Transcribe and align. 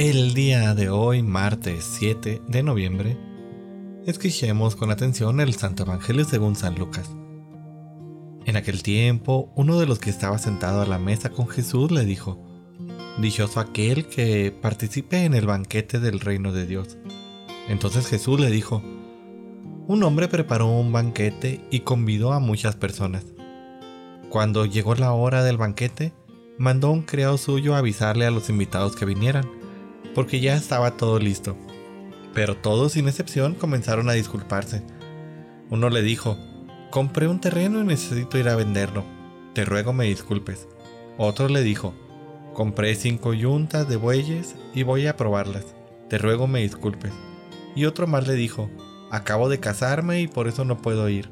El 0.00 0.32
día 0.32 0.76
de 0.76 0.90
hoy, 0.90 1.24
martes 1.24 1.84
7 1.98 2.42
de 2.46 2.62
noviembre, 2.62 3.18
escuchemos 4.06 4.76
con 4.76 4.92
atención 4.92 5.40
el 5.40 5.54
Santo 5.54 5.82
Evangelio 5.82 6.24
según 6.24 6.54
San 6.54 6.76
Lucas. 6.76 7.10
En 8.44 8.56
aquel 8.56 8.84
tiempo, 8.84 9.50
uno 9.56 9.80
de 9.80 9.86
los 9.86 9.98
que 9.98 10.10
estaba 10.10 10.38
sentado 10.38 10.82
a 10.82 10.86
la 10.86 11.00
mesa 11.00 11.30
con 11.30 11.48
Jesús 11.48 11.90
le 11.90 12.04
dijo, 12.04 12.38
Dichoso 13.20 13.58
aquel 13.58 14.06
que 14.06 14.52
participe 14.52 15.24
en 15.24 15.34
el 15.34 15.46
banquete 15.46 15.98
del 15.98 16.20
reino 16.20 16.52
de 16.52 16.64
Dios. 16.64 16.96
Entonces 17.68 18.06
Jesús 18.06 18.38
le 18.38 18.52
dijo, 18.52 18.80
Un 19.88 20.04
hombre 20.04 20.28
preparó 20.28 20.68
un 20.68 20.92
banquete 20.92 21.60
y 21.72 21.80
convidó 21.80 22.32
a 22.34 22.38
muchas 22.38 22.76
personas. 22.76 23.24
Cuando 24.30 24.64
llegó 24.64 24.94
la 24.94 25.10
hora 25.10 25.42
del 25.42 25.56
banquete, 25.56 26.12
mandó 26.56 26.92
un 26.92 27.02
criado 27.02 27.36
suyo 27.36 27.74
a 27.74 27.78
avisarle 27.78 28.26
a 28.26 28.30
los 28.30 28.48
invitados 28.48 28.94
que 28.94 29.04
vinieran, 29.04 29.57
porque 30.18 30.40
ya 30.40 30.56
estaba 30.56 30.96
todo 30.96 31.20
listo. 31.20 31.56
Pero 32.34 32.56
todos 32.56 32.94
sin 32.94 33.06
excepción 33.06 33.54
comenzaron 33.54 34.10
a 34.10 34.14
disculparse. 34.14 34.82
Uno 35.70 35.90
le 35.90 36.02
dijo, 36.02 36.36
Compré 36.90 37.28
un 37.28 37.40
terreno 37.40 37.80
y 37.80 37.84
necesito 37.84 38.36
ir 38.36 38.48
a 38.48 38.56
venderlo. 38.56 39.04
Te 39.54 39.64
ruego 39.64 39.92
me 39.92 40.06
disculpes. 40.06 40.66
Otro 41.18 41.48
le 41.48 41.62
dijo, 41.62 41.94
compré 42.52 42.96
cinco 42.96 43.32
yuntas 43.32 43.88
de 43.88 43.94
bueyes 43.94 44.56
y 44.74 44.82
voy 44.82 45.06
a 45.06 45.16
probarlas. 45.16 45.76
Te 46.08 46.18
ruego 46.18 46.48
me 46.48 46.62
disculpes. 46.62 47.12
Y 47.76 47.84
otro 47.84 48.08
más 48.08 48.26
le 48.26 48.34
dijo, 48.34 48.68
acabo 49.12 49.48
de 49.48 49.60
casarme 49.60 50.20
y 50.20 50.26
por 50.26 50.48
eso 50.48 50.64
no 50.64 50.78
puedo 50.78 51.08
ir. 51.08 51.30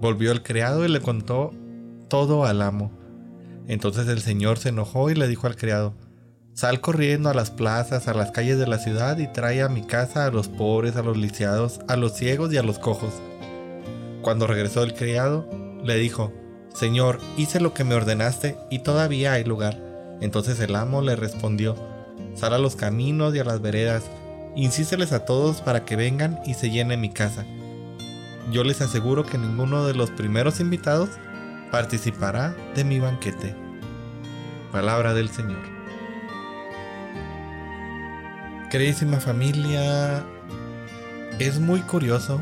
Volvió 0.00 0.32
el 0.32 0.42
criado 0.42 0.82
y 0.86 0.88
le 0.88 1.02
contó 1.02 1.52
todo 2.08 2.46
al 2.46 2.62
amo. 2.62 2.90
Entonces 3.68 4.08
el 4.08 4.22
señor 4.22 4.56
se 4.56 4.70
enojó 4.70 5.10
y 5.10 5.14
le 5.14 5.28
dijo 5.28 5.46
al 5.46 5.56
criado, 5.56 5.92
sal 6.56 6.80
corriendo 6.80 7.28
a 7.28 7.34
las 7.34 7.50
plazas, 7.50 8.08
a 8.08 8.14
las 8.14 8.30
calles 8.30 8.58
de 8.58 8.66
la 8.66 8.78
ciudad 8.78 9.18
y 9.18 9.26
trae 9.26 9.60
a 9.60 9.68
mi 9.68 9.82
casa 9.82 10.24
a 10.24 10.30
los 10.30 10.48
pobres, 10.48 10.96
a 10.96 11.02
los 11.02 11.18
lisiados, 11.18 11.80
a 11.86 11.96
los 11.96 12.14
ciegos 12.14 12.50
y 12.50 12.56
a 12.56 12.62
los 12.62 12.78
cojos. 12.78 13.12
Cuando 14.22 14.46
regresó 14.46 14.82
el 14.82 14.94
criado, 14.94 15.46
le 15.84 15.96
dijo, 15.96 16.32
Señor, 16.74 17.20
hice 17.36 17.60
lo 17.60 17.74
que 17.74 17.84
me 17.84 17.94
ordenaste 17.94 18.56
y 18.70 18.78
todavía 18.78 19.34
hay 19.34 19.44
lugar. 19.44 19.78
Entonces 20.22 20.58
el 20.60 20.74
amo 20.76 21.02
le 21.02 21.14
respondió, 21.14 21.76
Sal 22.34 22.54
a 22.54 22.58
los 22.58 22.74
caminos 22.74 23.34
y 23.34 23.38
a 23.38 23.44
las 23.44 23.60
veredas, 23.60 24.04
insísteles 24.56 25.12
a 25.12 25.26
todos 25.26 25.60
para 25.60 25.84
que 25.84 25.96
vengan 25.96 26.40
y 26.46 26.54
se 26.54 26.70
llene 26.70 26.96
mi 26.96 27.10
casa. 27.10 27.44
Yo 28.50 28.64
les 28.64 28.80
aseguro 28.80 29.26
que 29.26 29.36
ninguno 29.36 29.86
de 29.86 29.92
los 29.92 30.10
primeros 30.10 30.60
invitados 30.60 31.10
participará 31.70 32.56
de 32.74 32.84
mi 32.84 32.98
banquete. 32.98 33.54
Palabra 34.72 35.12
del 35.12 35.28
Señor. 35.28 35.75
Queridísima 38.70 39.20
familia, 39.20 40.24
es 41.38 41.60
muy 41.60 41.80
curioso 41.82 42.40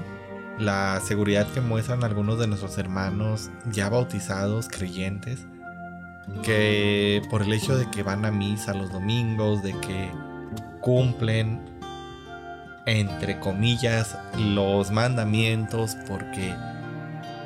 la 0.58 0.98
seguridad 1.05 1.47
que 1.48 1.61
muestran 1.61 2.03
algunos 2.03 2.39
de 2.39 2.47
nuestros 2.47 2.78
hermanos 2.78 3.50
ya 3.70 3.91
bautizados, 3.91 4.69
creyentes, 4.69 5.47
que 6.42 7.20
por 7.28 7.42
el 7.42 7.52
hecho 7.52 7.77
de 7.77 7.91
que 7.91 8.02
van 8.02 8.25
a 8.25 8.30
misa 8.30 8.72
los 8.72 8.91
domingos, 8.91 9.62
de 9.62 9.78
que 9.80 10.11
cumplen, 10.80 11.61
entre 12.86 13.39
comillas, 13.39 14.17
los 14.39 14.91
mandamientos, 14.91 15.95
porque, 16.08 16.55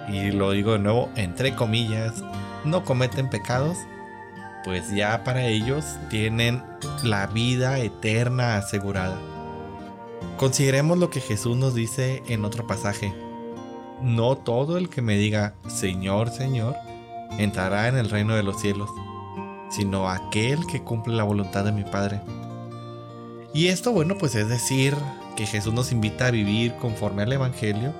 y 0.08 0.30
lo 0.30 0.52
digo 0.52 0.74
de 0.74 0.78
nuevo, 0.78 1.10
entre 1.16 1.52
comillas, 1.56 2.22
no 2.64 2.84
cometen 2.84 3.28
pecados, 3.28 3.76
pues 4.64 4.90
ya 4.90 5.24
para 5.24 5.46
ellos 5.46 5.84
tienen 6.10 6.62
la 7.02 7.26
vida 7.26 7.78
eterna 7.78 8.56
asegurada. 8.56 9.18
Consideremos 10.36 10.98
lo 10.98 11.10
que 11.10 11.20
Jesús 11.20 11.56
nos 11.56 11.74
dice 11.74 12.22
en 12.28 12.44
otro 12.44 12.66
pasaje. 12.66 13.12
No 14.02 14.36
todo 14.36 14.78
el 14.78 14.88
que 14.88 15.02
me 15.02 15.16
diga 15.16 15.54
Señor, 15.66 16.30
Señor, 16.30 16.76
entrará 17.38 17.88
en 17.88 17.96
el 17.96 18.10
reino 18.10 18.34
de 18.34 18.42
los 18.42 18.60
cielos, 18.60 18.90
sino 19.70 20.08
aquel 20.08 20.66
que 20.66 20.82
cumple 20.82 21.14
la 21.14 21.24
voluntad 21.24 21.64
de 21.64 21.72
mi 21.72 21.84
Padre. 21.84 22.20
Y 23.52 23.68
esto, 23.68 23.92
bueno, 23.92 24.16
pues 24.18 24.34
es 24.34 24.48
decir, 24.48 24.94
que 25.36 25.46
Jesús 25.46 25.72
nos 25.72 25.92
invita 25.92 26.26
a 26.26 26.30
vivir 26.30 26.74
conforme 26.76 27.22
al 27.22 27.32
Evangelio, 27.32 27.94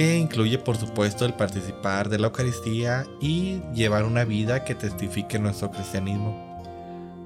que 0.00 0.16
incluye 0.16 0.56
por 0.56 0.78
supuesto 0.78 1.26
el 1.26 1.34
participar 1.34 2.08
de 2.08 2.18
la 2.18 2.28
Eucaristía 2.28 3.04
y 3.20 3.60
llevar 3.74 4.04
una 4.04 4.24
vida 4.24 4.64
que 4.64 4.74
testifique 4.74 5.38
nuestro 5.38 5.70
cristianismo. 5.70 6.58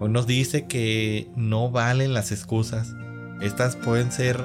Hoy 0.00 0.10
nos 0.10 0.26
dice 0.26 0.66
que 0.66 1.30
no 1.36 1.70
valen 1.70 2.14
las 2.14 2.32
excusas, 2.32 2.92
estas 3.40 3.76
pueden 3.76 4.10
ser 4.10 4.40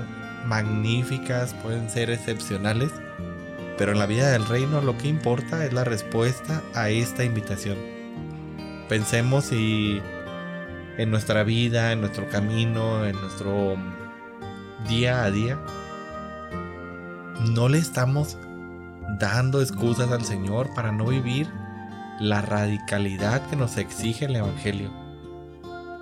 magníficas, 0.46 1.56
pueden 1.64 1.90
ser 1.90 2.12
excepcionales, 2.12 2.92
pero 3.80 3.94
en 3.94 3.98
la 3.98 4.06
vida 4.06 4.30
del 4.30 4.46
reino 4.46 4.80
lo 4.82 4.96
que 4.96 5.08
importa 5.08 5.66
es 5.66 5.74
la 5.74 5.84
respuesta 5.84 6.62
a 6.76 6.92
esta 6.92 7.24
invitación. 7.24 7.80
Pensemos 8.90 9.46
si 9.46 10.04
en 11.00 11.10
nuestra 11.10 11.44
vida, 11.44 11.94
en 11.94 12.02
nuestro 12.02 12.30
camino, 12.30 13.08
en 13.08 13.20
nuestro 13.20 13.76
día 14.88 15.24
a 15.24 15.32
día, 15.32 15.58
no 17.40 17.70
le 17.70 17.78
estamos 17.78 18.38
dando 19.20 19.62
excusas 19.62 20.12
al 20.12 20.24
Señor 20.24 20.74
para 20.74 20.92
no 20.92 21.06
vivir 21.06 21.50
la 22.20 22.42
radicalidad 22.42 23.42
que 23.50 23.56
nos 23.56 23.78
exige 23.78 24.26
el 24.26 24.36
Evangelio. 24.36 24.92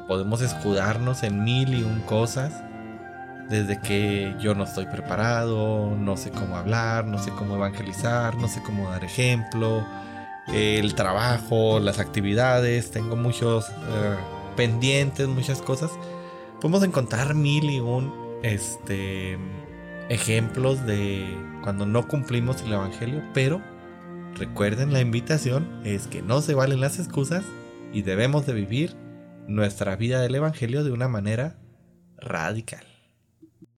Podemos 0.08 0.42
escudarnos 0.42 1.24
en 1.24 1.44
mil 1.44 1.74
y 1.74 1.84
un 1.84 2.02
cosas, 2.02 2.64
desde 3.50 3.80
que 3.80 4.36
yo 4.40 4.56
no 4.56 4.64
estoy 4.64 4.86
preparado, 4.86 5.96
no 5.96 6.18
sé 6.18 6.31
cómo 6.31 6.58
hablar, 6.58 7.06
no 7.06 7.18
sé 7.18 7.31
cómo 7.31 7.56
evangelizar, 7.56 8.36
no 8.36 8.48
sé 8.48 8.62
cómo 8.64 8.90
dar 8.90 9.04
ejemplo, 9.04 9.86
el 10.48 10.96
trabajo, 10.96 11.80
las 11.80 12.00
actividades, 12.00 12.92
tengo 12.92 13.16
muchos 13.16 13.69
eh, 13.69 14.16
pendientes, 14.56 15.28
muchas 15.28 15.62
cosas. 15.62 15.92
Podemos 16.59 16.84
encontrar 16.84 17.36
mil 17.36 17.69
y 17.69 17.80
un 17.80 18.14
este, 18.44 19.38
ejemplos 20.09 20.85
de 20.85 21.25
cuando 21.63 21.85
no 21.85 22.07
cumplimos 22.07 22.62
el 22.62 22.73
evangelio, 22.73 23.23
pero 23.34 23.62
recuerden 24.35 24.94
la 24.94 25.01
invitación 25.01 25.81
es 25.84 26.07
que 26.07 26.22
no 26.22 26.41
se 26.41 26.53
valen 26.53 26.81
las 26.81 27.00
excusas 27.00 27.44
y 27.94 28.01
debemos 28.01 28.45
de 28.45 28.53
vivir 28.53 28.95
nuestra 29.47 29.95
vida 29.95 30.22
del 30.22 30.35
evangelio 30.35 30.84
de 30.84 30.91
una 30.91 31.07
manera 31.07 31.57
radical. 32.18 32.97